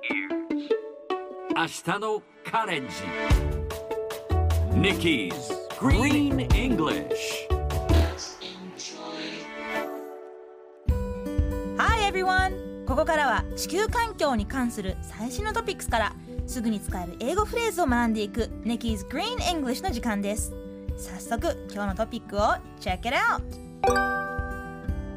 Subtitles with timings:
[0.00, 2.94] 明日のカレンジ
[4.70, 5.32] Nikki's
[5.76, 7.48] Green English
[11.76, 12.86] Hi everyone!
[12.86, 16.12] ここからは地球環境に関する最新のトピックスから
[16.46, 20.54] すぐに使える英語フレーズを学んでいく Nikki's Green English の時間です
[20.96, 22.40] 早速今日のトピックを
[22.80, 23.42] Check it out!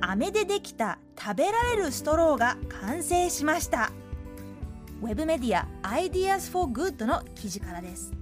[0.00, 3.92] 飴でできた食べられるストローが完成しました
[5.02, 8.12] ウェブメディア Ideas for Good の記事からです。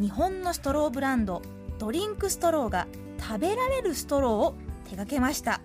[0.00, 1.42] 日本のストローブランド
[1.78, 2.86] ドリンクストローが
[3.20, 5.60] 食べられるストローを手掛けました。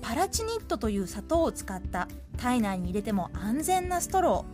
[0.00, 4.44] パラチニットという砂糖を使った体内に入れても安全なストロ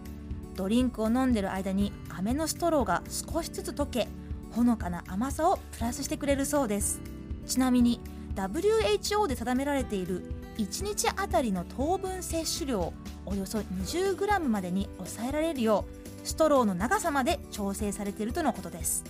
[0.55, 0.56] ー。
[0.56, 4.09] ドリンクを飲んでる間に飴のストローが少しずつ溶け
[4.53, 6.98] ほのかな甘さをプラスしてくれるそうです。
[7.47, 8.00] ちなみに
[8.34, 10.25] WHO で定められている
[10.56, 12.94] 1日あたりの糖分摂取量
[13.31, 15.84] およそ 20g までに抑えられるよ
[16.25, 19.05] うストローの長さまで調整されているとのことです。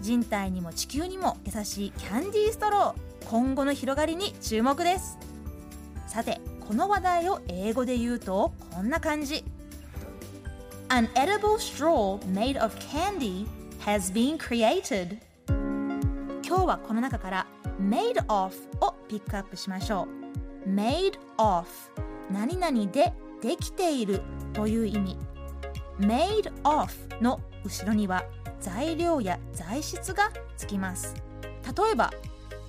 [0.00, 5.18] 人体にも地球にも優しいキャンディーストロー今後の広がりに注目です。
[6.06, 9.44] さてこの話題を英語で言うとこんな感じ。
[10.88, 13.46] An edible straw made of candy
[13.84, 15.18] has been created.
[16.46, 17.46] 今日はこの中から
[17.80, 20.06] made of をピックアップしましょ
[20.66, 20.68] う。
[20.68, 21.66] made of
[22.30, 25.16] 何々でできているという意味。
[25.98, 26.92] made of
[27.22, 28.24] の後ろには
[28.60, 31.14] 材料や材質がつきます。
[31.64, 32.12] 例えば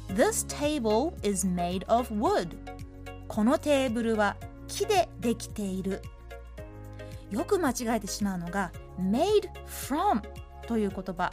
[0.10, 2.56] This table is made of wood
[3.28, 6.02] このテーブルは木でできている。
[7.30, 10.22] よく間違えてしまうのが made from
[10.68, 11.32] という言葉。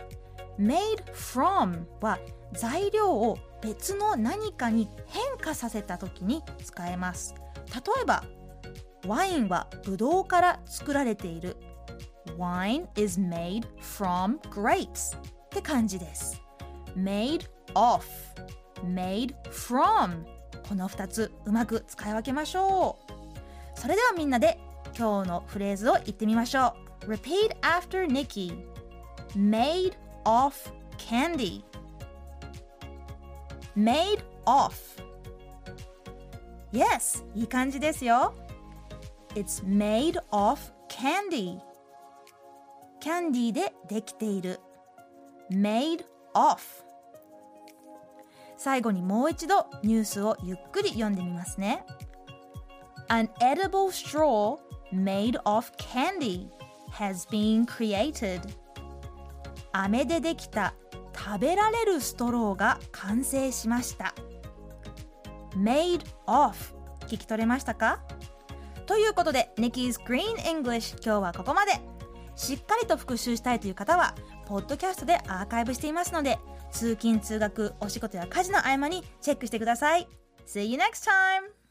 [0.59, 2.19] made from は
[2.53, 7.35] 材料を別の何かに変化させた時に使えます。
[7.73, 8.25] 例えば
[9.07, 11.57] ワインはブドウから作られている
[12.39, 15.21] Wine is made from grapes っ
[15.51, 16.41] て感じです
[16.97, 18.05] made of
[18.85, 20.25] made from
[20.69, 22.99] この2つうまく使い分けましょ
[23.77, 24.59] うそれではみんなで
[24.97, 26.75] 今日のフレーズを言ってみましょ
[27.07, 28.65] う Repeat after Nikki
[29.37, 29.93] Made
[30.25, 30.55] of
[30.97, 31.63] candy
[33.77, 34.75] Made of
[36.73, 38.35] Yes いい感じですよ
[39.35, 41.59] It's made of candy.
[43.01, 44.61] キャンディーでできている。
[45.51, 46.61] Made of.
[48.57, 51.85] 最後にもう一度ニュースをゆっくり読んでみますね。
[53.09, 54.59] An edible straw
[54.93, 56.49] made of candy
[56.93, 58.41] has been created.
[59.73, 60.75] 飴でできた
[61.13, 64.15] 食べられるストローが完成しました。
[65.57, 66.57] Made of
[67.09, 68.01] 聞き取れましたか？
[68.87, 71.73] ということで Nikki's Green English 今日はここまで
[72.37, 74.15] しっかりと復習したいという方は
[74.47, 76.39] ポッドキャストでアーカイブしていますので
[76.71, 80.09] 通勤通学お仕事や家事の合間にチェックしてください
[80.47, 81.64] See you next time!